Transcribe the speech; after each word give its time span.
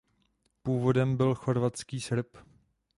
Původem 0.63 1.17
byl 1.17 1.35
chorvatský 1.35 2.01
Srb. 2.01 2.37